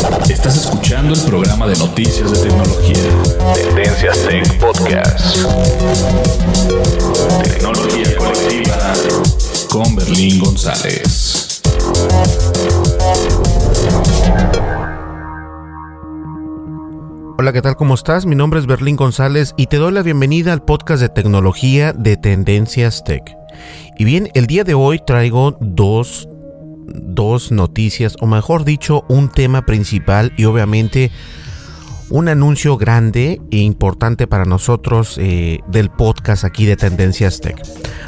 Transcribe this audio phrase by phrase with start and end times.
[0.00, 2.96] Estás escuchando el programa de noticias de tecnología.
[3.54, 5.36] Tendencias Tech Podcast.
[7.44, 8.94] Tecnología colectiva
[9.70, 11.60] con Berlín González.
[17.36, 17.76] Hola, ¿qué tal?
[17.76, 18.24] ¿Cómo estás?
[18.24, 22.16] Mi nombre es Berlín González y te doy la bienvenida al podcast de tecnología de
[22.16, 23.36] Tendencias Tech.
[23.98, 26.26] Y bien, el día de hoy traigo dos,
[26.94, 31.10] dos noticias, o mejor dicho, un tema principal y obviamente
[32.10, 37.56] un anuncio grande e importante para nosotros eh, del podcast aquí de Tendencias Tech.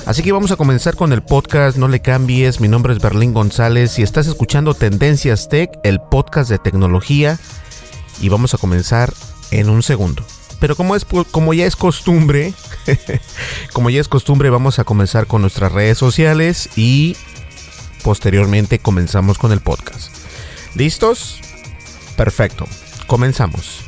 [0.06, 3.32] Así que vamos a comenzar con el podcast, no le cambies, mi nombre es Berlín
[3.32, 7.38] González y estás escuchando Tendencias Tech, el podcast de tecnología
[8.20, 9.14] y vamos a comenzar
[9.53, 10.25] en un segundo.
[10.59, 12.54] Pero como, es, como ya es costumbre,
[13.72, 17.16] como ya es costumbre, vamos a comenzar con nuestras redes sociales y
[18.02, 20.10] posteriormente comenzamos con el podcast.
[20.74, 21.40] ¿Listos?
[22.16, 22.66] Perfecto.
[23.06, 23.80] Comenzamos.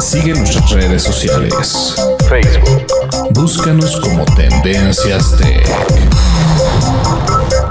[0.00, 1.94] Sigue nuestras redes sociales.
[2.28, 2.86] Facebook.
[3.30, 5.66] Búscanos como Tendencias Tech.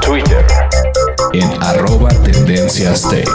[0.02, 0.46] Twitter.
[1.34, 3.30] En arroba Tendencias Tech.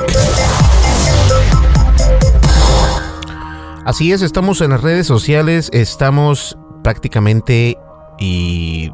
[3.85, 7.77] Así es, estamos en las redes sociales, estamos prácticamente
[8.19, 8.93] y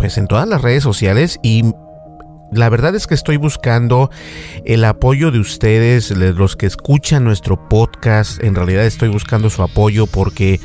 [0.00, 1.62] pues en todas las redes sociales y
[2.52, 4.10] la verdad es que estoy buscando
[4.64, 8.42] el apoyo de ustedes, de los que escuchan nuestro podcast.
[8.42, 10.58] En realidad estoy buscando su apoyo porque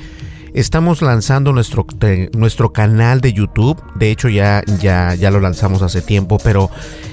[0.54, 1.86] estamos lanzando nuestro,
[2.32, 3.84] nuestro canal de YouTube.
[3.96, 6.72] De hecho ya, ya, ya lo lanzamos hace tiempo, pero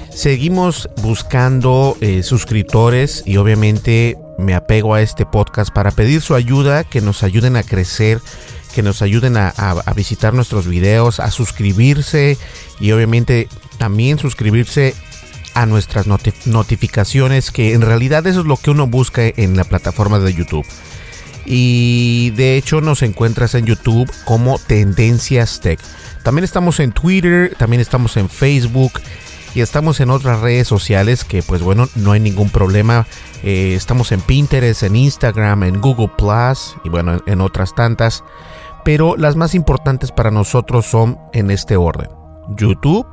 [0.09, 6.85] seguimos buscando eh, suscriptores y obviamente me apego a este podcast para pedir su ayuda,
[6.85, 8.21] que nos ayuden a crecer
[8.73, 9.53] que nos ayuden a,
[9.95, 12.39] visitar nuestros videos, a suscribirse
[12.81, 14.95] y obviamente también suscribirse
[15.55, 16.07] a nuestras
[16.47, 20.67] notificaciones, que en realidad eso es lo que uno busca en la plataforma de YouTube.
[21.45, 25.81] Y de hecho nos encuentras en YouTube como Tendencias Tech.
[26.23, 28.93] También estamos en Twitter, también estamos en Facebook
[29.55, 33.07] y estamos en otras redes sociales que pues bueno, no hay ningún problema.
[33.43, 38.25] Eh, estamos en Pinterest, en Instagram, en Google Plus y bueno, en, en otras tantas.
[38.85, 42.09] Pero las más importantes para nosotros son en este orden.
[42.57, 43.07] YouTube,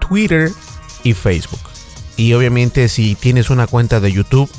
[0.00, 0.50] Twitter
[1.02, 1.60] y Facebook.
[2.16, 4.50] Y obviamente si tienes una cuenta de YouTube,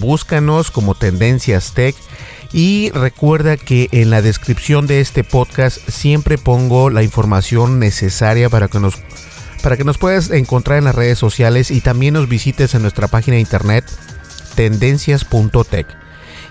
[0.00, 1.96] búscanos como Tendencias Tech.
[2.52, 8.68] Y recuerda que en la descripción de este podcast siempre pongo la información necesaria para
[8.68, 8.94] que nos
[9.62, 13.08] para que nos puedas encontrar en las redes sociales y también nos visites en nuestra
[13.08, 13.84] página de internet
[14.54, 15.86] tendencias.tech.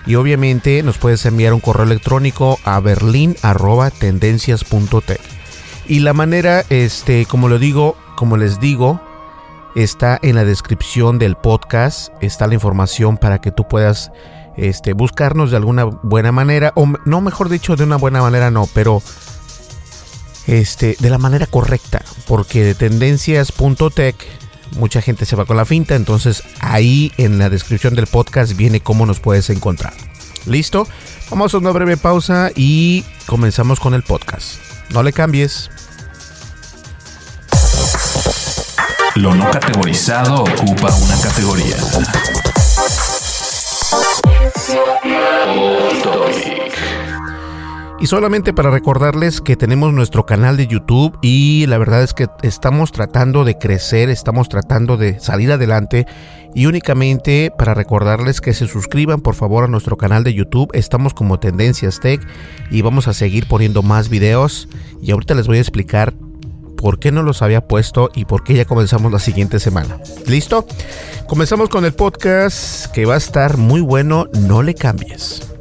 [0.06, 5.20] Y obviamente nos puedes enviar un correo electrónico a berlin@tendencias.tech.
[5.86, 9.00] Y la manera este, como lo digo, como les digo,
[9.74, 14.10] está en la descripción del podcast, está la información para que tú puedas
[14.56, 18.68] este, buscarnos de alguna buena manera, o no mejor dicho de una buena manera no,
[18.74, 19.02] pero
[20.46, 24.16] este, de la manera correcta, porque de tendencias.tech
[24.72, 28.80] mucha gente se va con la finta, entonces ahí en la descripción del podcast viene
[28.80, 29.92] cómo nos puedes encontrar.
[30.46, 30.86] ¿Listo?
[31.30, 34.56] Vamos a una breve pausa y comenzamos con el podcast.
[34.90, 35.70] No le cambies.
[39.14, 41.76] Lo no categorizado ocupa una categoría.
[48.00, 52.28] Y solamente para recordarles que tenemos nuestro canal de YouTube y la verdad es que
[52.42, 56.06] estamos tratando de crecer, estamos tratando de salir adelante
[56.54, 61.12] y únicamente para recordarles que se suscriban por favor a nuestro canal de YouTube, estamos
[61.12, 62.20] como Tendencias Tech
[62.70, 64.68] y vamos a seguir poniendo más videos
[65.02, 66.14] y ahorita les voy a explicar
[66.76, 69.98] por qué no los había puesto y por qué ya comenzamos la siguiente semana.
[70.24, 70.68] ¿Listo?
[71.26, 75.57] Comenzamos con el podcast que va a estar muy bueno, no le cambies.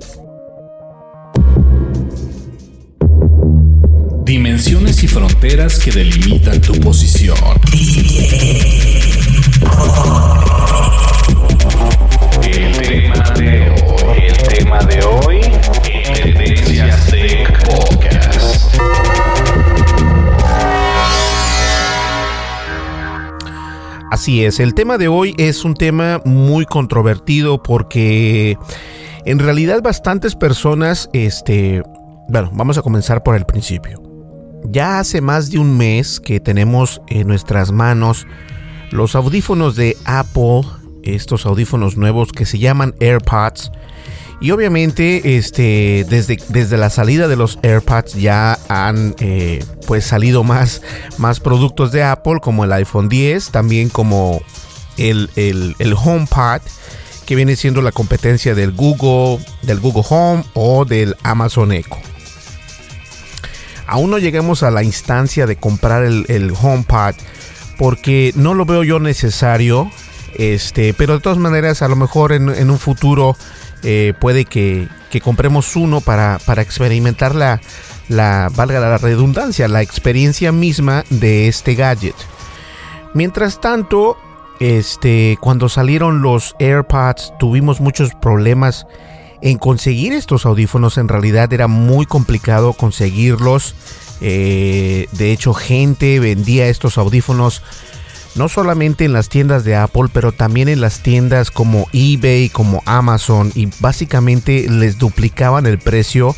[5.00, 7.38] Y fronteras que delimitan tu posición.
[12.44, 15.42] El tema de hoy, el tema de hoy,
[16.16, 18.72] Tendencias Tech Podcast.
[24.10, 28.58] Así es, el tema de hoy es un tema muy controvertido porque
[29.26, 31.84] en realidad bastantes personas, este,
[32.30, 34.07] bueno, vamos a comenzar por el principio.
[34.70, 38.28] Ya hace más de un mes que tenemos en nuestras manos
[38.92, 40.62] los audífonos de Apple,
[41.04, 43.72] estos audífonos nuevos que se llaman AirPods.
[44.40, 50.44] Y obviamente, este, desde, desde la salida de los AirPods ya han eh, pues salido
[50.44, 50.82] más,
[51.18, 54.42] más productos de Apple, como el iPhone 10, también como
[54.98, 56.62] el, el, el HomePod,
[57.26, 61.98] que viene siendo la competencia del Google, del Google Home o del Amazon Echo.
[63.88, 67.16] Aún no llegamos a la instancia de comprar el, el HomePod
[67.78, 69.90] porque no lo veo yo necesario.
[70.36, 73.36] Este, pero de todas maneras, a lo mejor en, en un futuro
[73.84, 77.62] eh, puede que, que, compremos uno para, para experimentar la,
[78.10, 82.16] la, valga la redundancia, la experiencia misma de este gadget.
[83.14, 84.18] Mientras tanto,
[84.60, 88.86] este, cuando salieron los AirPods, tuvimos muchos problemas
[89.42, 90.98] en conseguir estos audífonos.
[90.98, 93.76] En realidad era muy complicado conseguirlos.
[94.22, 97.62] Eh, de hecho, gente vendía estos audífonos
[98.36, 102.84] no solamente en las tiendas de Apple, pero también en las tiendas como eBay, como
[102.86, 106.36] Amazon, y básicamente les duplicaban el precio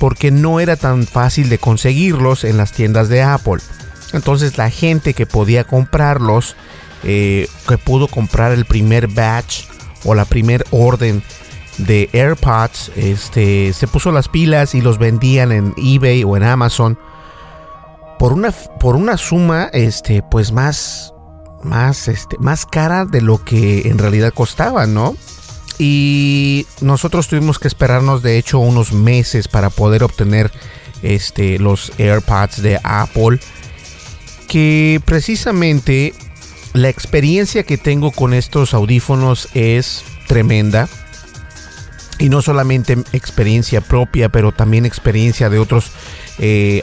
[0.00, 3.58] porque no era tan fácil de conseguirlos en las tiendas de Apple.
[4.12, 6.56] Entonces la gente que podía comprarlos,
[7.04, 9.64] eh, que pudo comprar el primer batch
[10.04, 11.22] o la primer orden
[11.78, 16.98] de AirPods, este, se puso las pilas y los vendían en eBay o en Amazon
[18.18, 21.14] por una, por una suma, este, pues más,
[21.62, 25.16] más, este, más cara de lo que en realidad costaba, ¿no?
[25.78, 30.50] Y nosotros tuvimos que esperarnos, de hecho, unos meses para poder obtener,
[31.02, 33.38] este, los AirPods de Apple,
[34.48, 36.14] que precisamente
[36.72, 40.88] la experiencia que tengo con estos audífonos es tremenda.
[42.18, 45.92] Y no solamente experiencia propia, pero también experiencia de otros
[46.38, 46.82] eh,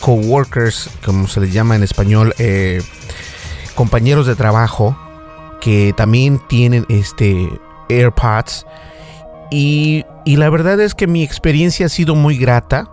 [0.00, 2.82] coworkers, como se les llama en español, eh,
[3.74, 4.98] compañeros de trabajo
[5.60, 7.48] que también tienen este
[7.88, 8.66] AirPods.
[9.50, 12.90] Y, y, la verdad es que mi experiencia ha sido muy grata.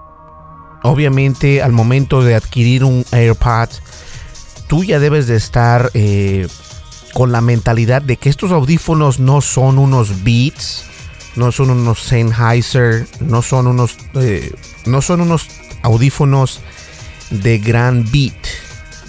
[0.83, 3.69] Obviamente al momento de adquirir un AirPod,
[4.67, 6.47] tú ya debes de estar eh,
[7.13, 10.85] con la mentalidad de que estos audífonos no son unos Beats,
[11.35, 14.53] no son unos Sennheiser, no son unos, eh,
[14.85, 15.47] no son unos
[15.83, 16.61] audífonos
[17.29, 18.33] de gran beat.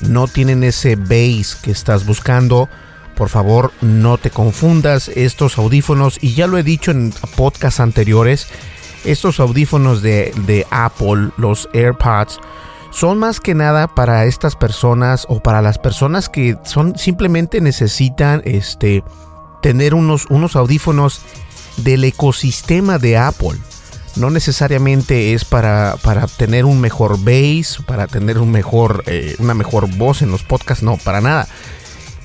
[0.02, 2.68] No tienen ese bass que estás buscando.
[3.16, 6.18] Por favor, no te confundas estos audífonos.
[6.22, 8.48] Y ya lo he dicho en podcasts anteriores.
[9.04, 12.38] Estos audífonos de, de Apple, los AirPods,
[12.90, 18.42] son más que nada para estas personas o para las personas que son simplemente necesitan
[18.44, 19.04] este
[19.62, 21.20] tener unos, unos audífonos
[21.78, 23.58] del ecosistema de Apple
[24.16, 29.54] no necesariamente es para, para tener un mejor bass, para tener un mejor, eh, una
[29.54, 31.48] mejor voz en los podcasts, no, para nada.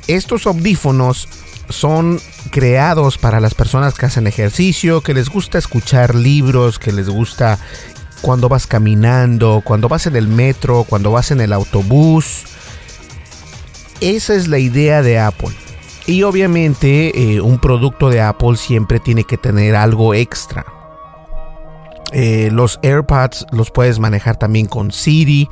[0.07, 1.27] Estos audífonos
[1.69, 2.19] son
[2.51, 7.59] creados para las personas que hacen ejercicio, que les gusta escuchar libros, que les gusta
[8.21, 12.43] cuando vas caminando, cuando vas en el metro, cuando vas en el autobús.
[14.01, 15.55] Esa es la idea de Apple.
[16.07, 20.65] Y obviamente eh, un producto de Apple siempre tiene que tener algo extra
[22.11, 25.49] Eh, los AirPods los puedes manejar también con Siri.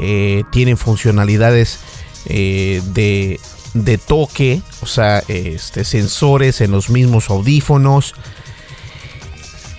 [0.00, 1.78] Eh, tienen funcionalidades
[2.24, 3.40] de,
[3.74, 8.14] de, toque, o sea, este, sensores en los mismos audífonos.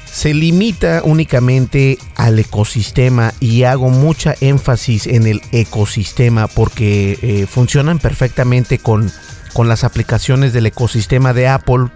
[0.06, 8.78] Se limita únicamente al ecosistema y hago mucha énfasis en el ecosistema porque funcionan perfectamente
[8.78, 9.12] con,
[9.54, 11.88] con las aplicaciones del ecosistema de Apple,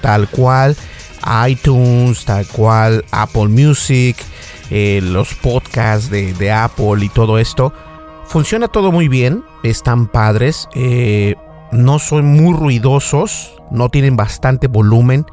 [0.00, 0.76] tal cual
[1.48, 4.16] iTunes, tal cual Apple Music,
[4.70, 7.72] eh, los podcasts de, Apple y todo esto.
[8.26, 11.34] Funciona todo muy bien, están padres, eh,
[11.72, 15.26] no son muy ruidosos, no tienen bastante volumen,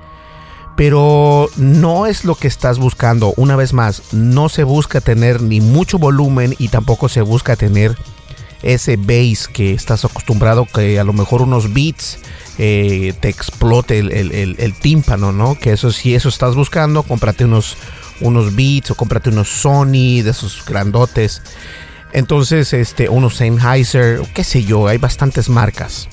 [0.76, 3.34] pero no es lo que estás buscando.
[3.38, 7.98] Una vez más, no se busca tener ni mucho volumen y tampoco se busca tener
[8.64, 12.20] ese bass que estás acostumbrado, que a lo mejor unos beats
[12.58, 15.56] eh, te explote el, tímpano, ¿no?
[15.56, 17.78] Que eso si eso estás buscando, cómprate unos,
[18.20, 21.42] unos Beats o cómprate unos Sony de esos grandotes.
[22.14, 26.08] Entonces, este, unos Sennheiser, qué sé yo, hay bastantes marcas.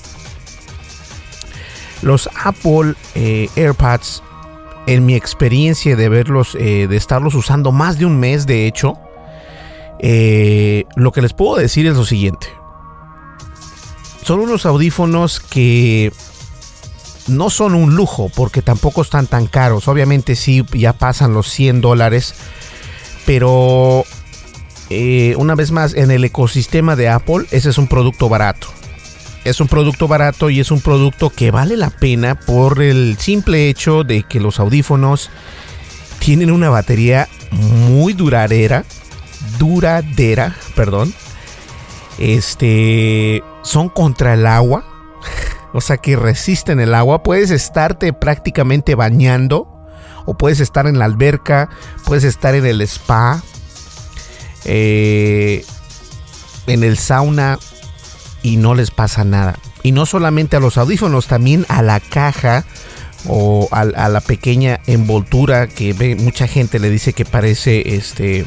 [2.00, 4.22] Los Apple eh, AirPods,
[4.86, 8.98] en mi experiencia de verlos, eh, de estarlos usando más de un mes, de hecho,
[10.00, 12.46] lo que les puedo decir es lo siguiente.
[14.22, 16.12] Son unos audífonos que
[17.28, 19.88] no son un lujo porque tampoco están tan caros.
[19.88, 22.34] Obviamente sí, ya pasan los 100 dólares.
[23.26, 24.04] Pero
[24.90, 28.68] eh, una vez más, en el ecosistema de Apple, ese es un producto barato.
[29.44, 33.68] Es un producto barato y es un producto que vale la pena por el simple
[33.68, 35.30] hecho de que los audífonos
[36.18, 38.84] tienen una batería muy duradera.
[39.58, 41.14] Duradera, perdón.
[42.18, 43.42] Este.
[43.62, 44.84] Son contra el agua
[45.72, 47.22] o sea que resisten el agua.
[47.22, 49.68] Puedes estarte prácticamente bañando,
[50.24, 51.70] o puedes estar en la alberca,
[52.04, 53.42] puedes estar en el spa,
[54.64, 55.64] eh,
[56.66, 57.58] en el sauna,
[58.42, 59.58] y no les pasa nada.
[59.82, 62.64] Y no solamente a los audífonos, también a la caja
[63.26, 68.46] o a, la pequeña envoltura que ve, mucha gente le dice que parece este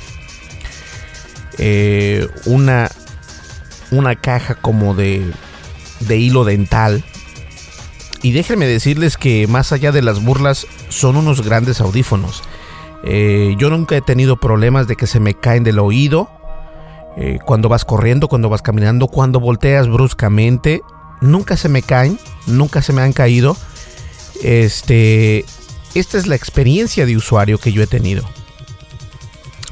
[1.57, 2.89] eh, una
[3.91, 5.31] una caja como de
[5.99, 7.03] de hilo dental
[8.23, 12.43] y déjenme decirles que más allá de las burlas, son unos grandes audífonos.
[13.03, 16.29] Eh, yo nunca he tenido problemas de que se me caen del oído.
[17.17, 20.81] Eh, cuando vas corriendo, cuando vas caminando, cuando volteas bruscamente,
[21.19, 23.57] nunca se me caen, nunca se me han caído.
[24.43, 25.43] Este,
[25.95, 28.23] esta es la experiencia de usuario que yo he tenido.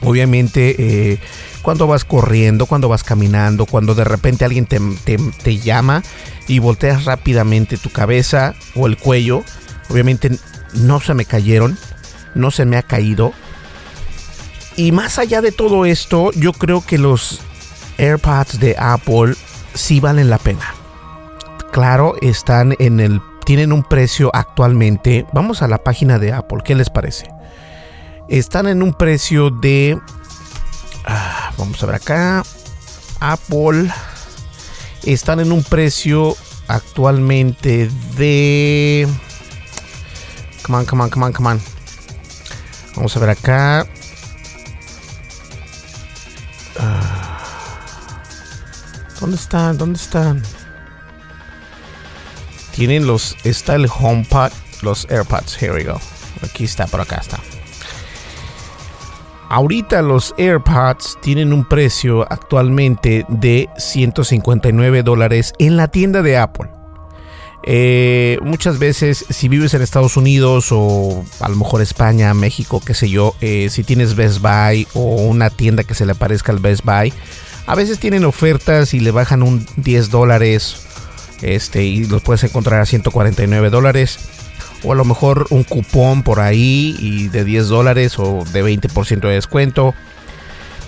[0.02, 1.20] Obviamente,
[1.62, 6.04] cuando vas corriendo, cuando vas caminando, cuando de repente alguien te, llama
[6.48, 9.44] y volteas rápidamente tu cabeza o el cuello,
[9.90, 10.32] obviamente
[10.74, 11.78] no se me cayeron,
[12.36, 13.34] no se me ha caído.
[14.76, 17.42] Y más allá de todo esto, yo creo que los
[17.98, 19.36] AirPods de Apple
[19.74, 20.74] sí valen la pena.
[21.72, 25.26] Claro, están en el tienen un precio actualmente.
[25.34, 27.26] Vamos a la página de Apple, ¿qué les parece?
[28.28, 30.00] Están en un precio de
[31.12, 32.44] Ah, vamos a ver acá.
[33.20, 33.92] Apple
[35.04, 36.38] están en un precio
[36.68, 39.08] actualmente de.
[40.62, 41.62] Come on, come on, come on, come on.
[42.96, 43.88] Vamos a ver acá.
[46.78, 48.22] Ah.
[49.20, 49.80] ¿Dónde están?
[49.80, 50.44] ¿Dónde están?
[52.76, 53.36] Tienen los.
[53.44, 54.52] Está el HomePod,
[54.84, 55.60] los AirPods.
[55.60, 56.00] Here we go.
[56.44, 57.40] Aquí está, por acá está.
[59.50, 66.70] Ahorita los AirPods tienen un precio actualmente de 159 dólares en la tienda de Apple.
[67.64, 72.94] Eh, muchas veces si vives en Estados Unidos o a lo mejor España, México, qué
[72.94, 76.60] sé yo, eh, si tienes Best Buy o una tienda que se le parezca al
[76.60, 77.12] Best Buy,
[77.66, 80.86] a veces tienen ofertas y le bajan un 10 dólares
[81.42, 84.20] este, y los puedes encontrar a 149 dólares
[84.84, 89.22] o a lo mejor un cupón por ahí y de 10 dólares o de 20%
[89.22, 89.94] de descuento.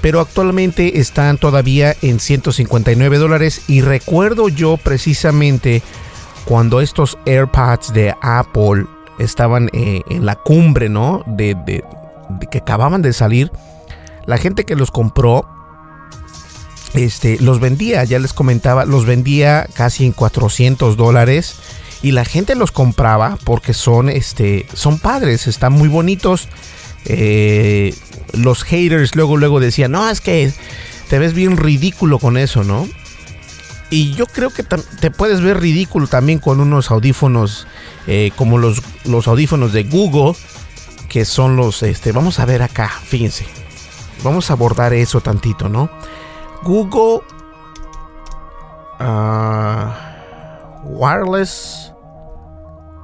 [0.02, 5.84] Pero actualmente están todavía en 159 dólares y recuerdo yo precisamente
[6.46, 8.86] cuando estos AirPods de Apple
[9.20, 11.24] estaban eh, en la cumbre, ¿no?
[11.28, 11.84] De, de,
[12.50, 13.52] que acababan de salir,
[14.26, 15.48] la gente que los compró,
[16.94, 21.56] este, los vendía, ya les comentaba, los vendía casi en 400 dólares
[22.02, 26.48] y la gente los compraba porque son, este, son padres, están muy bonitos.
[27.06, 27.96] Eh,
[28.34, 30.52] los haters luego, luego decían, no, es que
[31.10, 32.88] te ves bien ridículo con eso, ¿no?
[33.90, 37.68] Y yo creo que te puedes ver ridículo también con unos audífonos
[38.08, 40.34] eh, como los, los audífonos de Google,
[41.10, 43.46] que son los, este, vamos a ver acá, fíjense,
[44.24, 45.92] vamos a abordar eso tantito, ¿no?
[46.64, 47.22] Google
[49.00, 50.16] ah,
[50.86, 51.91] Wireless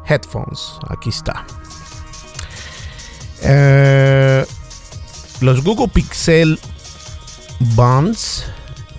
[0.07, 1.45] Headphones, aquí está.
[3.41, 4.45] Eh,
[5.41, 6.59] los Google Pixel
[7.59, 8.45] Buds,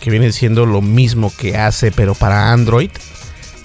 [0.01, 2.91] que vienen siendo lo mismo que hace, pero para Android,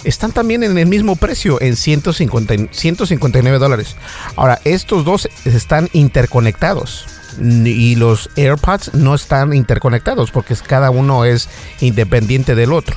[0.04, 3.96] están también en el mismo precio, en 150, 159 dólares.
[4.36, 7.06] Ahora, estos dos están interconectados
[7.40, 11.48] y los AirPods no están interconectados porque cada uno es
[11.80, 12.96] independiente del otro.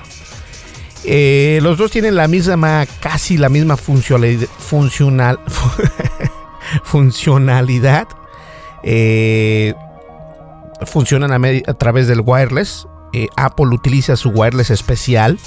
[1.09, 5.39] Eh, los dos tienen la misma, casi la misma funcionalidad, funcional,
[6.83, 8.07] funcionalidad.
[8.83, 9.73] Eh,
[10.85, 12.87] funcionan a, través del wireless.
[13.13, 15.39] Eh, Apple utiliza su wireless especial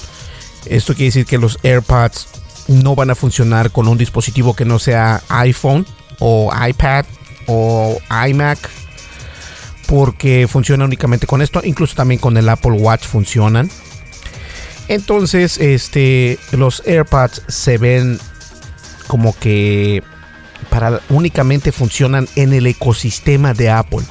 [0.65, 2.27] esto quiere decir que los AirPods
[2.67, 5.85] no van a funcionar con un dispositivo que no sea iPhone
[6.19, 7.05] o iPad
[7.47, 8.69] o iMac
[9.87, 13.69] porque funciona únicamente con esto, incluso también con el Apple Watch funcionan.
[14.91, 18.19] Entonces, este los AirPods se ven
[19.07, 20.03] como que
[20.69, 24.03] para únicamente funcionan en el ecosistema de Apple.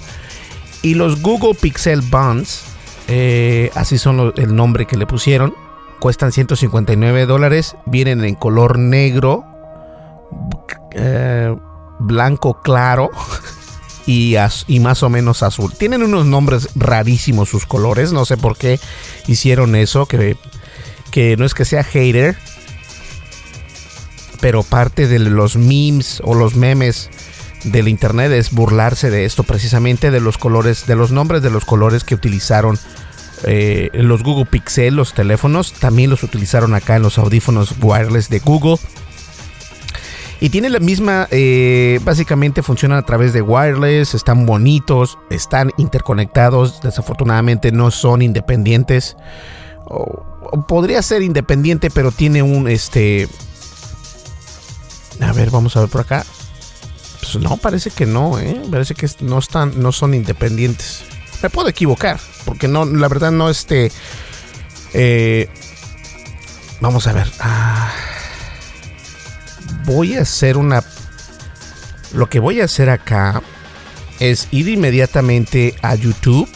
[0.80, 2.62] Y los Google Pixel Buds,
[3.08, 5.52] eh, así son el nombre que le pusieron,
[6.00, 9.44] cuestan 159 dólares, vienen en color negro,
[10.92, 11.54] eh,
[11.98, 13.10] blanco claro
[14.06, 15.74] y, y, más o menos azul.
[15.74, 18.80] Tienen unos nombres rarísimos sus colores, no sé por qué
[19.26, 20.38] hicieron eso, que,
[21.10, 22.36] que no es que sea hater,
[24.40, 27.10] pero parte de los memes o los memes
[27.64, 31.66] del internet es burlarse de esto precisamente de los colores de los nombres de los
[31.66, 32.78] colores que utilizaron
[33.44, 38.40] eh, los Google Pixel, los teléfonos, también los utilizaron acá en los audífonos wireless de
[38.40, 38.76] Google.
[40.42, 46.80] Y tiene la misma, eh, básicamente funcionan a través de wireless, están bonitos, están interconectados,
[46.80, 49.16] desafortunadamente no son independientes.
[50.66, 53.28] Podría ser independiente, pero tiene un, este...
[55.20, 56.24] A ver, vamos a ver por acá.
[57.20, 58.60] Pues no, parece que no, ¿eh?
[58.70, 61.02] Parece que no, están, no son independientes.
[61.42, 63.92] Me puedo equivocar, porque no, la verdad no este...
[64.92, 65.48] Eh,
[66.80, 67.30] vamos a ver.
[67.40, 67.92] Ah,
[69.84, 70.82] voy a hacer una...
[72.12, 73.42] Lo que voy a hacer acá
[74.18, 76.48] es ir inmediatamente a YouTube.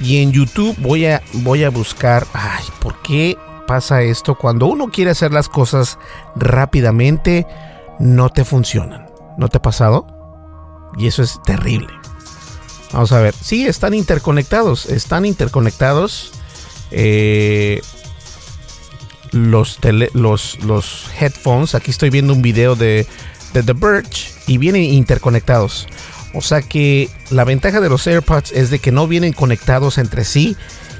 [0.00, 2.26] Y en YouTube voy a, voy a buscar...
[2.32, 3.36] Ay, ¿por qué
[3.66, 4.34] pasa esto?
[4.34, 5.98] Cuando uno quiere hacer las cosas
[6.36, 7.46] rápidamente,
[7.98, 9.06] no te funcionan.
[9.36, 10.06] ¿No te ha pasado?
[10.96, 11.88] Y eso es terrible.
[12.92, 13.34] Vamos a ver.
[13.34, 14.86] Sí, están interconectados.
[14.86, 16.32] Están interconectados.
[16.90, 17.80] Eh,
[19.32, 19.78] los,
[20.14, 21.74] los, los headphones.
[21.74, 23.06] Aquí estoy viendo un video de,
[23.52, 24.34] de The Birch.
[24.46, 25.86] Y vienen interconectados.
[26.32, 30.24] O sea que la ventaja de los AirPods es de que no vienen conectados entre
[30.24, 30.56] sí.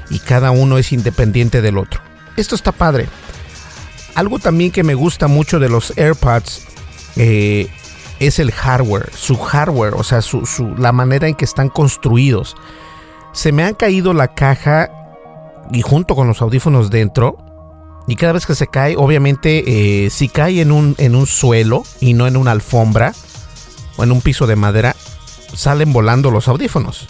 [0.09, 2.01] Y cada uno es independiente del otro.
[2.35, 3.07] Esto está padre.
[4.15, 6.63] Algo también que me gusta mucho de los AirPods
[7.15, 7.69] eh,
[8.19, 10.19] es el hardware, su hardware, o sea,
[10.77, 12.55] la manera en que están construidos.
[13.33, 14.91] Se me ha caído la caja
[15.71, 17.37] y junto con los audífonos dentro.
[18.07, 21.83] Y cada vez que se cae, obviamente, eh, si cae en un, en un suelo
[21.99, 23.13] y no en una alfombra
[23.97, 24.95] o en un piso de madera,
[25.53, 27.07] salen volando los audífonos.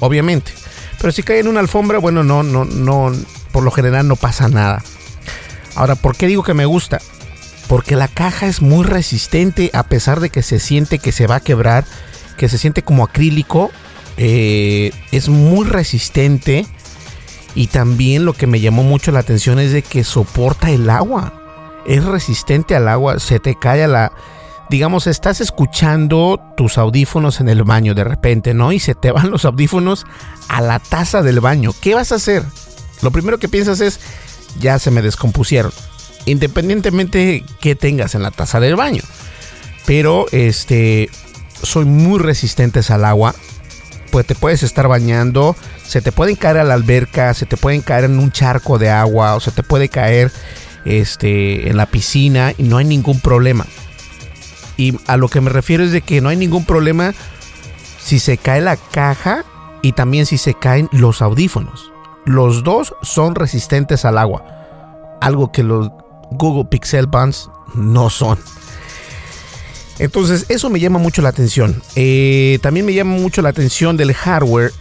[0.00, 0.52] Obviamente.
[0.98, 3.12] Pero si cae en una alfombra, bueno, no, no, no,
[3.52, 4.82] por lo general no pasa nada.
[5.74, 7.00] Ahora, ¿por qué digo que me gusta?
[7.70, 11.36] porque la caja es muy resistente a pesar de que se siente que se va
[11.36, 11.84] a quebrar,
[12.36, 13.70] que se siente como acrílico,
[14.16, 16.66] eh, es muy resistente
[17.54, 21.80] y también lo que me llamó mucho la atención es de que soporta el agua,
[21.86, 24.12] es resistente al agua, se te cae a la...
[24.70, 28.72] Digamos, estás escuchando tus audífonos en el baño de repente, ¿no?
[28.72, 30.06] Y se te van los audífonos
[30.48, 31.72] a la taza del baño.
[31.80, 32.44] ¿Qué vas a hacer?
[33.02, 34.00] Lo primero que piensas es,
[34.58, 35.72] ya se me descompusieron
[36.26, 39.02] independientemente que tengas en la taza del baño.
[39.86, 41.10] Pero este
[41.62, 43.34] soy muy resistentes al agua.
[44.10, 45.54] Pues te puedes estar bañando,
[45.86, 48.90] se te pueden caer a la alberca, se te pueden caer en un charco de
[48.90, 50.32] agua o se te puede caer
[50.84, 53.66] este en la piscina y no hay ningún problema.
[54.80, 57.12] Y a lo que me refiero es de que no hay ningún problema
[58.02, 59.44] si se cae la caja
[59.82, 61.92] y también si se caen los audífonos.
[62.24, 65.18] Los dos son resistentes al agua.
[65.20, 65.90] Algo que los
[66.30, 68.38] Google Pixel Buds no son.
[69.98, 71.82] Entonces, eso me llama mucho la atención.
[71.94, 74.72] Eh, también me llama mucho la atención del hardware,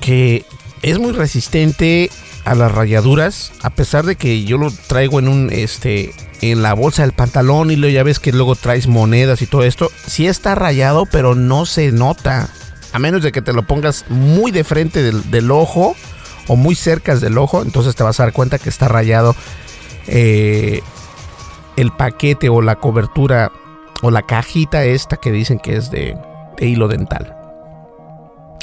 [0.00, 0.46] que
[0.82, 2.08] es muy resistente
[2.44, 6.74] a las rayaduras, a pesar de que yo lo traigo en un, este, en la
[6.74, 10.26] bolsa del pantalón y luego ya ves que luego traes monedas y todo esto, sí
[10.26, 12.48] está rayado, pero no se nota.
[12.92, 15.94] A menos de que te lo pongas muy de frente del, ojo
[16.48, 19.36] o muy cerca del ojo, entonces te vas a dar cuenta que está rayado
[20.08, 20.82] eh,
[21.76, 23.52] el paquete o la cobertura
[24.02, 26.16] o la cajita esta que dicen que es de,
[26.58, 27.36] de hilo dental.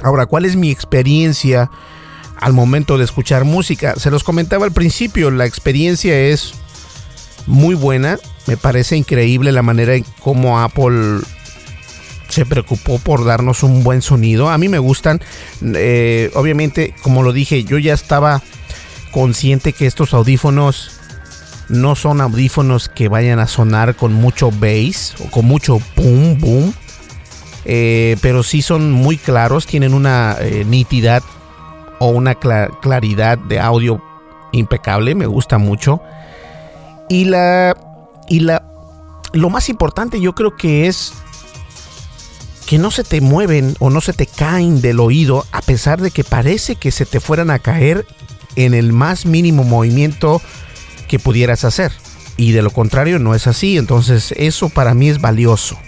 [0.04, 1.72] Ahora, ¿cuál es mi experiencia
[2.40, 3.96] al momento de escuchar música?
[3.96, 6.54] Se los comentaba al principio, la experiencia es
[7.50, 8.18] muy buena.
[8.48, 11.20] Me parece increíble la manera en cómo Apple
[12.30, 14.50] se preocupó por darnos un buen sonido.
[14.50, 15.20] A mí me gustan.
[15.62, 18.42] Eh, obviamente, como lo dije, yo ya estaba
[19.12, 20.92] consciente que estos audífonos
[21.68, 26.74] no son audífonos que vayan a sonar con mucho bass o con mucho boom, boom.
[27.66, 31.24] Eh, pero sí son muy claros, tienen una eh, nitidad
[32.00, 34.02] o una claridad de audio
[34.52, 36.02] impecable, me gusta mucho.
[37.10, 37.76] Y la.
[38.30, 38.64] Y la.
[39.34, 41.14] Lo más importante yo creo que es
[42.66, 46.12] que no se te mueven o no se te caen del oído a pesar de
[46.12, 48.06] que parece que se te fueran a caer
[48.56, 50.42] en el más mínimo movimiento
[51.08, 51.92] que pudieras hacer.
[52.38, 55.80] Y de lo contrario no es así, entonces eso para mí es valioso.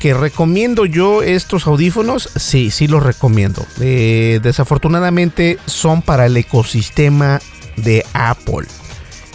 [0.00, 2.28] ¿Que recomiendo yo estos audífonos?
[2.34, 3.64] Sí, sí los recomiendo.
[3.80, 7.40] Eh, desafortunadamente son para el ecosistema
[7.76, 8.66] de Apple.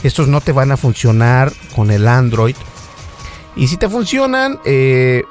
[0.03, 2.55] Estos no te van a funcionar con el Android.
[3.55, 5.23] Y si te funcionan, eh,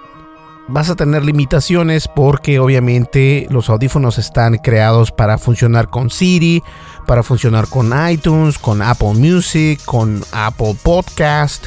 [0.69, 6.63] vas a tener limitaciones porque obviamente los audífonos están creados para funcionar con Siri,
[7.07, 11.67] para funcionar con iTunes, con Apple Music, con Apple Podcast.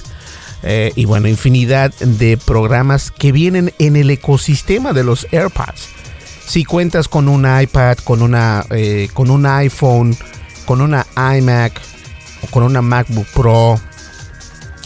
[0.61, 5.87] Eh, y bueno, infinidad de programas que vienen en el ecosistema de los AirPods.
[6.45, 10.17] Si cuentas con un iPad, con, una, eh, con un iPhone,
[10.65, 11.79] con una iMac,
[12.51, 13.79] con una MacBook Pro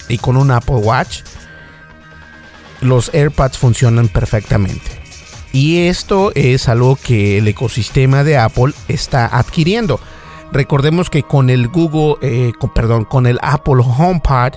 [0.10, 1.22] y con un Apple Watch,
[2.82, 5.02] los AirPods funcionan perfectamente.
[5.52, 10.00] Y esto es algo que el ecosistema de Apple está adquiriendo.
[10.52, 14.54] Recordemos que con el Google, eh, perdón, con el Apple HomePod,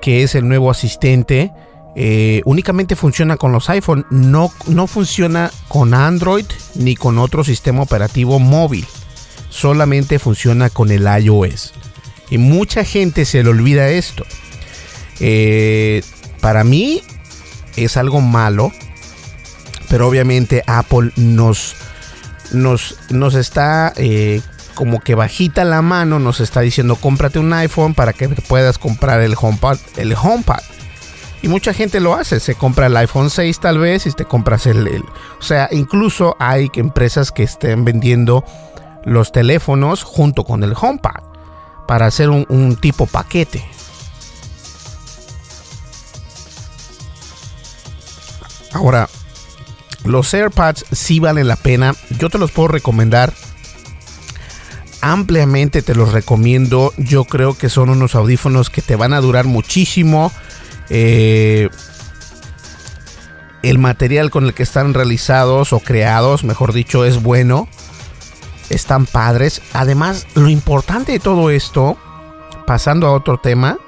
[0.00, 1.52] que es el nuevo asistente,
[1.96, 7.82] eh, únicamente funciona con los iPhone, no, no funciona con Android ni con otro sistema
[7.82, 8.86] operativo móvil.
[9.48, 11.72] Solamente funciona con el iOS.
[12.30, 14.24] Y mucha gente se le olvida esto.
[15.20, 16.02] Eh,
[16.40, 17.02] para mí
[17.76, 18.72] es algo malo,
[19.88, 21.74] pero obviamente Apple nos,
[22.52, 24.40] nos, nos está eh,
[24.74, 29.20] como que bajita la mano, nos está diciendo cómprate un iPhone para que puedas comprar
[29.20, 29.78] el HomePod.
[29.96, 30.16] El.
[31.42, 34.66] Y mucha gente lo hace, se compra el iPhone 6 tal vez y te compras
[34.66, 35.02] el, el,
[35.38, 38.44] O sea, incluso hay empresas que estén vendiendo
[39.04, 41.35] los teléfonos junto con el HomePod
[41.86, 43.64] para hacer un, tipo paquete.
[48.72, 49.08] Ahora,
[50.04, 51.94] los AirPods sí valen la pena.
[52.18, 53.32] Yo te los puedo recomendar.
[55.00, 56.92] Ampliamente te los recomiendo.
[56.96, 60.32] Yo creo que son unos audífonos que te van a durar muchísimo.
[60.90, 61.68] Eh,
[63.62, 67.68] el material con el que están realizados o creados, mejor dicho, es bueno
[68.70, 69.62] están padres.
[69.72, 71.96] Además, lo importante de todo esto,
[72.66, 73.78] pasando a otro tema,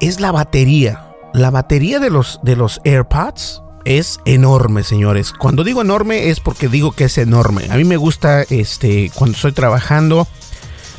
[0.00, 1.14] es la batería.
[1.34, 5.32] La batería de los, de los AirPods es enorme, señores.
[5.32, 7.66] Cuando digo enorme es porque digo que es enorme.
[7.70, 10.26] A mí me gusta, este, cuando estoy trabajando,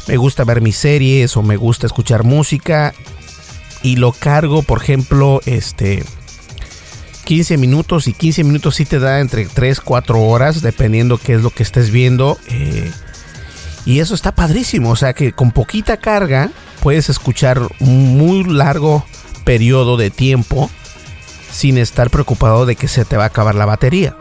[0.07, 2.93] me gusta ver mis series o me gusta escuchar música
[3.83, 6.03] y lo cargo, por ejemplo, este,
[7.29, 11.43] 15 minutos y 15 minutos sí te da entre 3, 4 horas, dependiendo qué es
[11.43, 12.39] lo que estés viendo.
[12.47, 12.91] Eh,
[13.85, 16.49] y eso está padrísimo, o sea que con poquita carga
[16.81, 19.05] puedes escuchar un muy largo
[19.43, 20.71] periodo de tiempo
[21.51, 24.17] sin estar preocupado de que se te va a acabar la batería.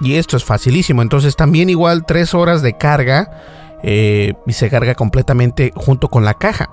[0.00, 4.94] Y esto es facilísimo, entonces también igual 3 horas de carga eh, y se carga
[4.94, 6.70] completamente junto con la caja.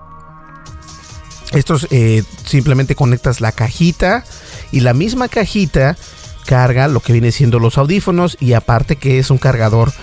[1.54, 4.24] Estos eh, simplemente conectas la cajita
[4.72, 5.98] y la misma cajita
[6.46, 9.94] carga lo que viene siendo los audífonos y aparte que es un cargador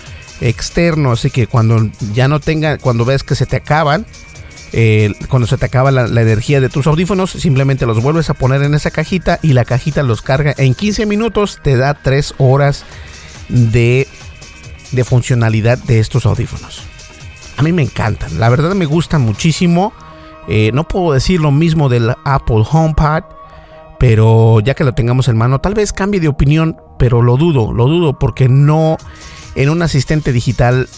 [0.41, 4.07] externo, así que cuando ya no tenga, cuando ves que se te acaban,
[4.73, 8.63] eh, cuando se te acaba la, energía de tus audífonos, simplemente los vuelves a poner
[8.63, 12.85] en esa cajita y la cajita los carga en 15 minutos, te da 3 horas
[13.49, 14.07] de,
[14.93, 16.83] de funcionalidad de estos audífonos.
[17.57, 19.93] A mí me encantan, la verdad me gustan muchísimo.
[20.51, 23.23] Eh, no puedo decir lo mismo del Apple HomePod
[24.01, 27.71] pero ya que lo tengamos en mano, tal vez cambie de opinión, pero lo dudo,
[27.71, 28.97] lo dudo porque no
[29.55, 30.89] en un asistente digital,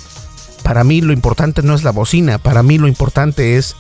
[0.62, 3.74] para mí lo importante no es la bocina, para mí lo importante es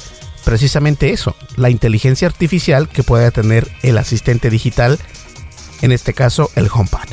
[0.44, 4.98] precisamente eso, la inteligencia artificial que pueda tener el asistente digital,
[5.82, 7.08] en este caso el HomePod.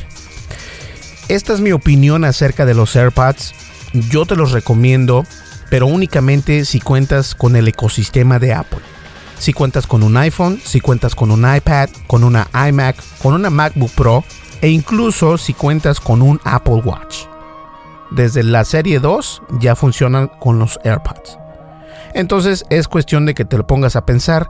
[1.28, 3.54] Esta es mi opinión acerca de los AirPods.
[4.10, 5.26] Yo te los recomiendo,
[5.70, 8.80] pero únicamente si cuentas con el ecosistema de Apple.
[9.38, 13.50] Si cuentas con un iPhone, si cuentas con un iPad, con una iMac, con una
[13.50, 14.24] MacBook Pro
[14.62, 17.26] e incluso si cuentas con un Apple Watch.
[18.12, 21.38] Desde la serie 2 ya funcionan con los AirPods.
[22.14, 24.50] Entonces es cuestión de que te lo pongas a pensar.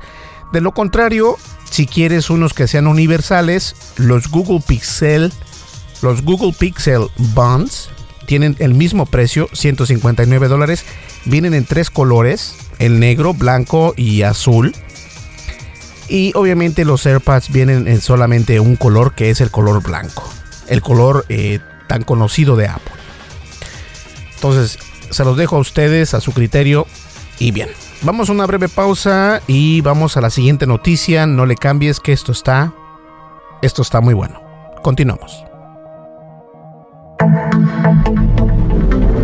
[0.54, 1.36] De lo contrario,
[1.70, 5.32] si quieres unos que sean universales, los Google Pixel,
[6.02, 7.90] los Google Pixel Buds
[8.30, 10.86] tienen el mismo precio, 159 dólares.
[11.26, 14.76] Vienen en tres colores, el negro, blanco y azul.
[16.08, 20.32] Y obviamente los AirPods vienen en solamente un color que es el color blanco.
[20.68, 22.94] El color eh, tan conocido de Apple.
[24.36, 24.78] Entonces,
[25.10, 26.86] se los dejo a ustedes a su criterio.
[27.40, 27.70] Y bien,
[28.04, 31.26] vamos a una breve pausa y vamos a la siguiente noticia.
[31.26, 32.76] No le cambies que esto está.
[33.64, 34.40] Esto está muy bueno.
[34.84, 35.49] Continuamos.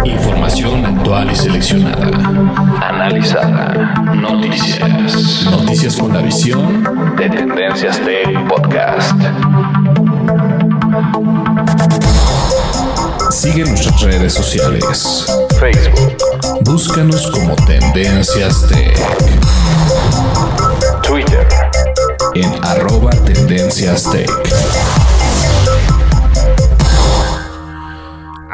[0.04, 2.10] Información actual y seleccionada.
[2.82, 3.94] Analizada.
[4.14, 5.46] Noticias.
[5.46, 6.84] Noticias con la visión
[7.16, 9.16] de Tendencias Tech Podcast.
[13.32, 15.26] Sigue nuestras redes sociales.
[15.58, 16.18] Facebook.
[16.64, 19.00] Búscanos como Tendencias Tech.
[21.02, 21.48] Twitter.
[22.34, 24.30] En arroba Tendencias Tech.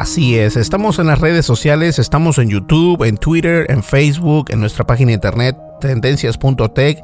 [0.01, 4.59] Así es, estamos en las redes sociales, estamos en YouTube, en Twitter, en Facebook, en
[4.59, 7.03] nuestra página de internet tendencias.tech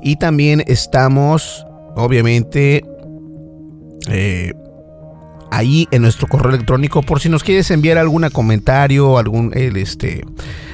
[0.00, 2.84] y también estamos, obviamente,
[4.08, 4.52] eh,
[5.50, 10.24] ahí en nuestro correo electrónico por si nos quieres enviar algún comentario, algún, este,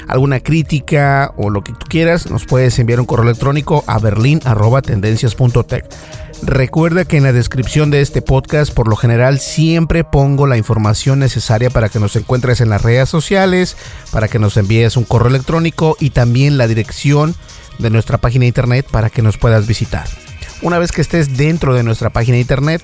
[0.09, 5.87] alguna crítica o lo que tú quieras, nos puedes enviar un correo electrónico a berlin.tendencias.tech.
[6.45, 11.21] Recuerda que en la descripción de este podcast por lo general siempre pongo la información
[11.21, 13.77] necesaria para que nos encuentres en las redes sociales,
[14.11, 17.37] para que nos envíes un correo electrónico y también la dirección
[17.79, 20.05] de nuestra página de internet para que nos puedas visitar.
[20.63, 22.83] Una vez que estés dentro de nuestra página de internet,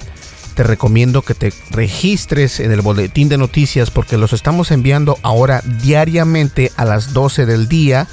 [0.54, 5.62] te recomiendo que te registres en el boletín de noticias porque los estamos enviando ahora
[5.82, 8.06] diariamente a las 12 del día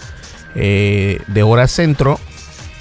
[0.55, 2.19] eh, de hora centro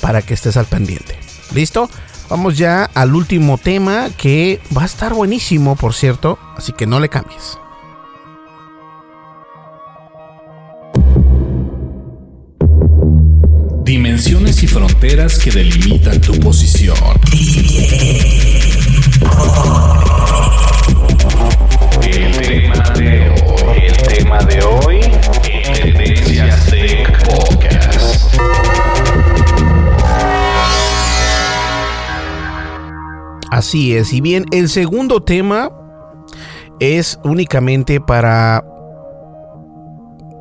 [0.00, 1.18] para que estés al pendiente.
[1.55, 1.90] ¿Listo?
[2.37, 6.99] Vamos ya al último tema que va a estar buenísimo, por cierto, así que no
[6.99, 7.61] le cambies.
[13.85, 16.97] Dimensiones y fronteras que delimitan tu posición.
[22.03, 24.93] El tema de hoy, el tema de hoy,
[33.55, 35.71] Así es, y bien, el segundo tema
[36.81, 38.64] es únicamente para...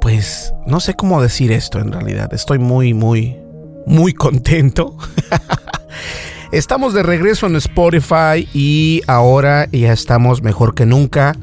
[0.02, 2.34] Pues no sé cómo decir esto en realidad.
[2.34, 3.38] Estoy muy, muy,
[3.86, 4.98] muy contento.
[6.52, 11.36] estamos de regreso en Spotify y ahora ya estamos mejor que nunca.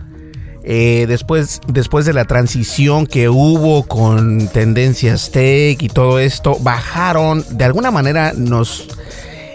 [0.65, 7.45] Eh, después, después de la transición que hubo con tendencias tech y todo esto, bajaron,
[7.53, 8.89] de alguna manera nos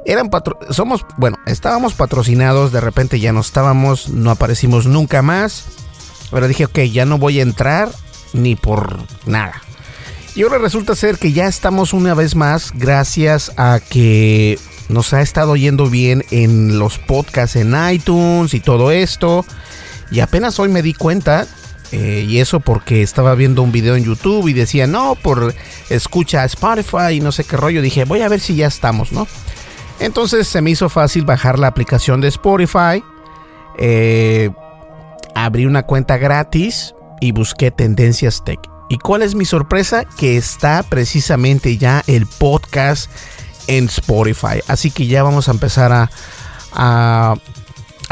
[0.06, 5.66] eran patro somos, bueno, estábamos patrocinados, de repente ya no estábamos, no aparecimos nunca más.
[6.32, 7.90] Pero dije, ok, ya no voy a entrar
[8.34, 9.62] ni por nada.
[10.36, 15.22] Y ahora resulta ser que ya estamos una vez más gracias a que nos ha
[15.22, 19.46] estado yendo bien en los podcasts en iTunes y todo esto.
[20.12, 21.48] Y apenas hoy me di cuenta,
[21.92, 25.56] eh, y eso porque estaba viendo un video en YouTube y decía, no, por
[25.90, 27.82] escucha Spotify y no sé qué rollo.
[27.82, 29.28] Dije, voy a ver si ya estamos, ¿no?
[30.00, 33.04] Entonces se me hizo fácil bajar la aplicación de Spotify.
[33.78, 34.52] Eh,
[35.36, 38.60] abrí una cuenta gratis y busqué Tendencias Tech.
[38.90, 40.06] ¿Y cuál es mi sorpresa?
[40.18, 43.10] Que está precisamente ya el podcast
[43.68, 44.62] en Spotify.
[44.68, 46.10] Así que ya vamos a empezar a,
[46.74, 47.36] a,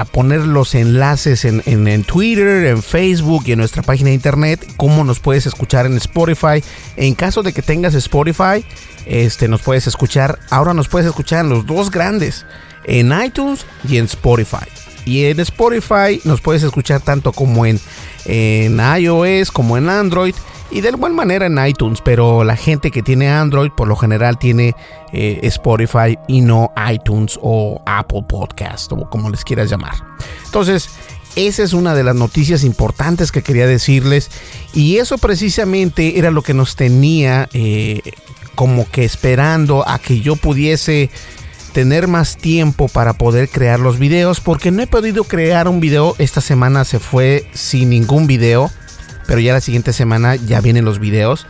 [0.06, 4.68] poner los enlaces en, en, Twitter, en Facebook y en nuestra página de internet.
[4.78, 6.64] Cómo nos puedes escuchar en Spotify.
[6.96, 8.66] En caso de que tengas Spotify,
[9.06, 10.40] este, nos puedes escuchar.
[10.50, 12.46] Ahora nos puedes escuchar en los dos grandes.
[12.86, 14.66] En iTunes y en Spotify.
[15.06, 17.80] Y en Spotify nos puedes escuchar tanto como en,
[18.26, 20.36] en iOS como en Android
[20.74, 24.40] y de igual manera en iTunes, pero la gente que tiene Android por lo general
[24.40, 24.76] tiene
[25.12, 29.94] eh, Spotify y no iTunes o Apple Podcast o como les quieras llamar.
[30.46, 30.90] Entonces,
[31.36, 34.32] esa es una de las noticias importantes que quería decirles
[34.74, 38.02] y eso precisamente era lo que nos tenía eh,
[38.56, 41.12] como que esperando a que yo pudiese
[41.74, 46.16] tener más tiempo para poder crear los videos porque no he podido crear un video
[46.18, 48.72] esta semana se fue sin ningún video
[49.28, 51.48] pero ya la siguiente semana ya vienen los videos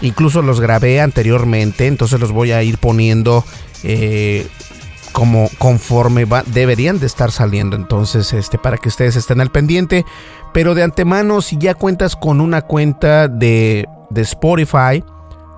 [0.00, 3.44] incluso los grabé anteriormente entonces los voy a ir poniendo
[3.82, 4.46] eh,
[5.14, 7.76] como conforme va, deberían de estar saliendo.
[7.76, 10.04] Entonces, este, para que ustedes estén al pendiente.
[10.52, 15.04] Pero de antemano, si ya cuentas con una cuenta de, de Spotify,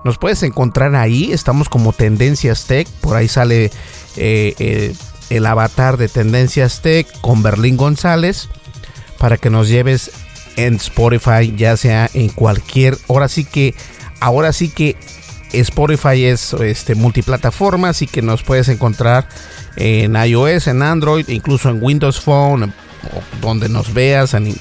[0.05, 1.33] nos puedes encontrar ahí.
[1.33, 2.87] Estamos como Tendencias Tech.
[3.01, 3.71] Por ahí sale
[4.17, 4.95] eh, eh,
[5.31, 8.51] el avatar de Tendencias Tech con Berlín González.
[9.19, 10.11] Para que nos lleves
[10.57, 12.97] en Spotify, ya sea en cualquier.
[13.09, 13.75] Ahora sí que.
[14.19, 14.97] Ahora sí que
[15.53, 19.29] Spotify es este, multiplataforma, así que nos puedes encontrar
[19.77, 22.73] en iOS, en Android, incluso en Windows Phone,
[23.41, 24.55] donde nos veas, en,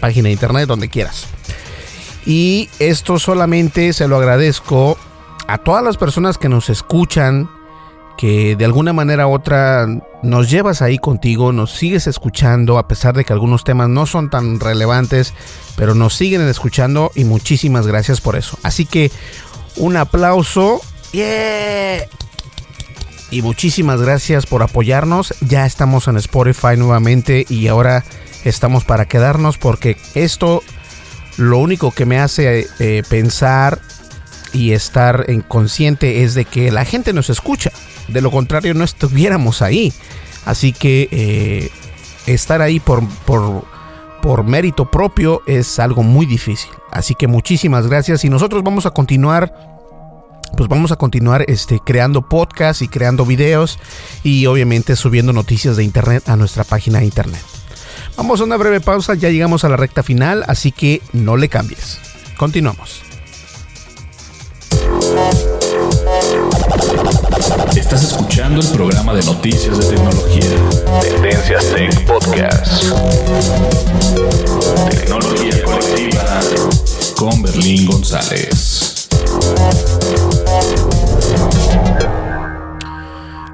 [0.00, 1.26] página de internet, donde quieras.
[2.24, 4.98] Y esto solamente se lo agradezco
[5.46, 7.48] a todas las personas que nos escuchan,
[8.18, 9.86] que de alguna manera u otra
[10.26, 14.28] nos llevas ahí contigo, nos sigues escuchando, a pesar de que algunos temas no son
[14.28, 15.32] tan relevantes,
[15.76, 18.58] pero nos siguen escuchando y muchísimas gracias por eso.
[18.62, 19.10] Así que
[19.76, 20.80] un aplauso.
[23.30, 25.34] Y muchísimas gracias por apoyarnos.
[25.40, 28.04] Ya estamos en Spotify nuevamente y ahora
[28.44, 30.62] estamos para quedarnos porque esto
[31.36, 33.80] lo único que me hace eh, pensar
[34.52, 37.72] y estar en consciente es de que la gente nos escucha.
[38.08, 39.92] De lo contrario no estuviéramos ahí.
[40.44, 41.70] Así que eh,
[42.26, 43.64] estar ahí por, por,
[44.22, 46.70] por mérito propio es algo muy difícil.
[46.90, 49.52] Así que muchísimas gracias y nosotros vamos a continuar
[50.56, 53.78] pues vamos a continuar este, creando podcasts y creando videos
[54.22, 57.42] y obviamente subiendo noticias de internet a nuestra página de internet.
[58.16, 61.48] Vamos a una breve pausa, ya llegamos a la recta final, así que no le
[61.48, 61.98] cambies.
[62.38, 63.05] Continuamos.
[67.96, 70.50] Estás escuchando el programa de noticias de tecnología.
[71.00, 72.92] Tendencias Tech Podcast.
[74.90, 76.40] Tecnología colectiva
[77.16, 79.08] con Berlín González.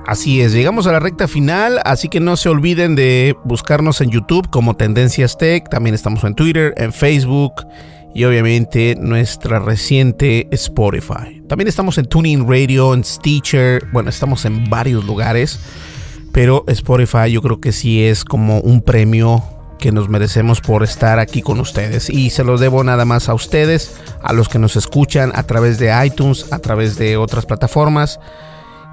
[0.09, 4.11] Así es, llegamos a la recta final, así que no se olviden de buscarnos en
[4.11, 7.65] YouTube como Tendencias Tech, también estamos en Twitter, en Facebook
[8.15, 11.43] y obviamente nuestra reciente Spotify.
[11.49, 15.61] También estamos en Tuning Radio, en Stitcher, bueno, estamos en varios lugares,
[16.33, 19.43] pero Spotify yo creo que sí es como un premio
[19.79, 23.35] que nos merecemos por estar aquí con ustedes y se los debo nada más a
[23.35, 28.21] ustedes, a los que nos escuchan a través de iTunes, a través de otras plataformas,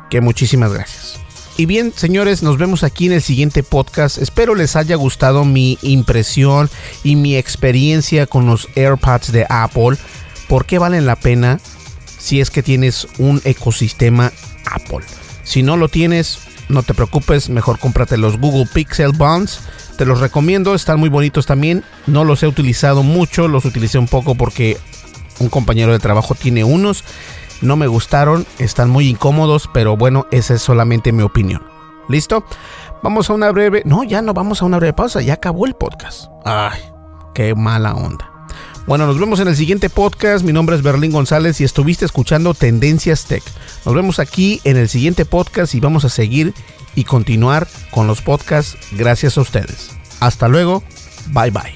[0.10, 1.29] que muchísimas gracias.
[1.60, 4.18] Y bien, señores, nos vemos aquí en el siguiente podcast.
[4.18, 6.70] Espero les haya gustado mi impresión
[7.04, 9.98] y mi experiencia con los AirPods de Apple.
[10.48, 11.60] ¿Por qué valen la pena
[12.18, 14.32] si es que tienes un ecosistema
[14.72, 15.06] Apple?
[15.44, 19.60] Si no lo tienes, no te preocupes, mejor cómprate los Google Pixel Buds.
[19.98, 21.84] Te los recomiendo, están muy bonitos también.
[22.08, 24.78] No los he utilizado mucho, los utilicé un poco porque
[25.40, 27.04] un compañero de trabajo tiene unos
[27.62, 31.64] no me gustaron, están muy incómodos, pero bueno, esa es solamente mi opinión.
[32.08, 32.44] ¿Listo?
[33.04, 33.84] Vamos a una breve...
[33.86, 36.26] No, ya no vamos a una breve pausa, ya acabó el podcast.
[36.46, 36.82] Ay,
[37.34, 38.30] qué mala onda.
[38.88, 40.44] Bueno, nos vemos en el siguiente podcast.
[40.44, 43.44] Mi nombre es Berlín González y estuviste escuchando Tendencias Tech.
[43.86, 46.56] Nos vemos aquí en el siguiente podcast y vamos a seguir
[46.96, 49.92] y continuar con los podcasts gracias a ustedes.
[50.20, 50.84] Hasta luego.
[51.32, 51.76] Bye bye.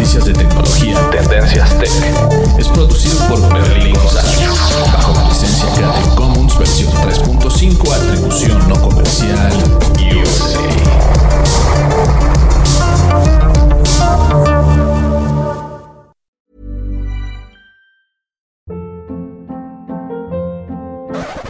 [1.41, 4.47] Tendencias Tech es producido por Berlín González
[4.93, 9.51] bajo la licencia Creative Commons versión 3.5 atribución no comercial
[10.13, 10.61] USA.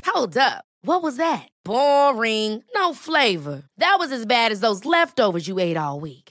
[0.05, 0.63] Hold up.
[0.83, 1.49] What was that?
[1.63, 2.63] Boring.
[2.73, 3.63] No flavor.
[3.77, 6.30] That was as bad as those leftovers you ate all week.